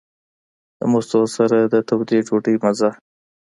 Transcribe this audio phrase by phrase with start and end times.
[0.79, 2.89] د مستو سره د تودې ډوډۍ مزه.